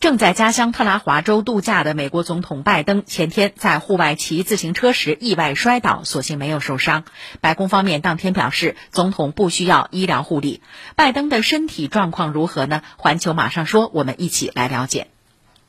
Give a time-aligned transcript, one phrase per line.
[0.00, 7.04] 正在家乡特拉华州度假的美国总统拜登前天在户外骑自行车时意外摔倒，所幸没有受伤。
[7.42, 10.62] 白宫方面当天表示，总统不需要医疗护理。
[10.96, 12.80] 拜登的身体状况如何呢？
[12.96, 15.08] 环球马上说，我们一起来了解。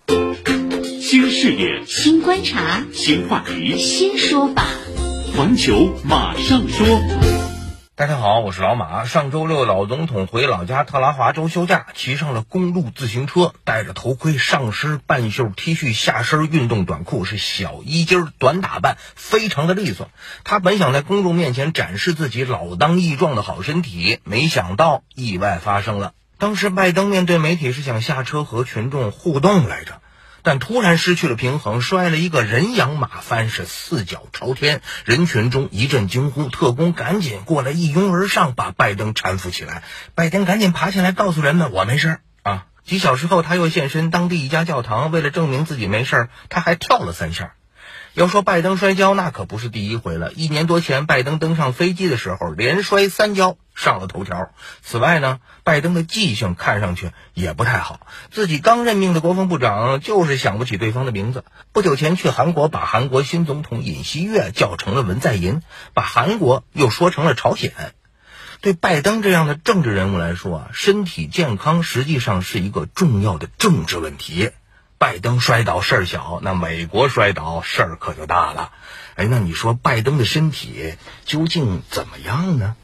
[0.07, 4.63] 新视野、新观察、新话题、新说法，
[5.35, 7.30] 环球马上说。
[8.01, 9.05] 大家好，我是老马。
[9.05, 20.09] 上周六，老总统回老家特拉华州休假，骑上了公路自行车，戴着头盔，上身半袖 T 恤，下身运动短裤，是小衣襟儿短打扮，非常的利索。
[20.43, 26.13] 他本想在公众面前展示自己老当益壮的好身体，没想到意外发生了。
[26.39, 30.01] 当时拜登面对媒体是想下车和群众互动来着。
[30.43, 34.81] 但突然失去了平衡，摔了一个人仰马翻，是四脚朝天。
[35.05, 39.83] 人群中一阵惊呼，特工赶紧过来一拥而上，把拜登搀扶起来。
[40.15, 47.53] 拜登赶紧爬起来，告诉人们：“我没事儿啊。”几小时后，他又现身当地一家教堂，为了证明自己没事儿他还跳了三下。
[48.13, 50.33] 要说拜登摔跤，那可不是第一回了。
[50.33, 54.51] 一年多前，拜登登上飞机的时候连摔三跤，上了头条。
[54.81, 58.01] 此外呢，拜登的记性看上去也不太好。
[58.29, 61.45] 自己刚任命的国防部长就是想不起对方的名字。
[61.71, 65.61] 不久前去韩国，把韩国新总统尹锡悦叫成了文在寅，
[65.93, 67.73] 把韩国又说成了朝鲜。
[68.61, 74.51] 对拜登这样的政治人物来说啊，身体健康实际上是一个重要的政治问题。
[74.99, 78.71] 拜登摔倒事儿小，那美国摔倒事儿可就大了。
[79.15, 80.93] 哎，那你说拜登的身体
[81.25, 82.75] 究竟怎么样呢？